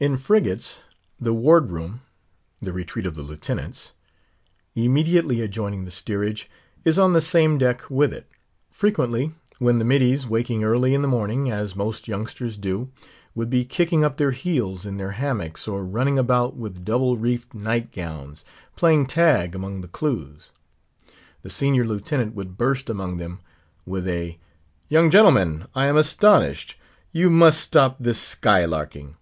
[0.00, 0.82] In frigates,
[1.20, 6.48] the ward room—the retreat of the Lieutenants—immediately adjoining the steerage,
[6.84, 8.30] is on the same deck with it.
[8.70, 12.92] Frequently, when the middies, waking early of a morning, as most youngsters do,
[13.34, 17.52] would be kicking up their heels in their hammocks, or running about with double reefed
[17.52, 18.44] night gowns,
[18.76, 20.52] playing tag among the "clews;"
[21.42, 23.40] the Senior lieutenant would burst among them
[23.84, 26.78] with a—"Young gentlemen, I am astonished.
[27.10, 29.16] You must stop this sky larking.
[29.16, 29.18] Mr.